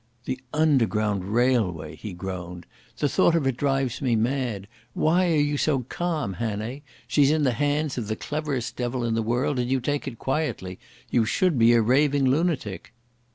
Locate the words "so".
5.57-5.81